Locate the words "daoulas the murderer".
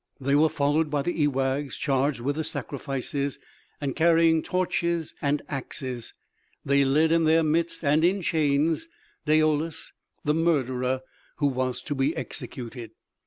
9.27-11.03